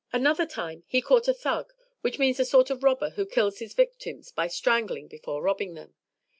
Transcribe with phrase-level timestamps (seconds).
[0.11, 3.75] Another time he caught a Thug, which means a sort of robber who kills his
[3.75, 5.93] victims by strangling before robbing them.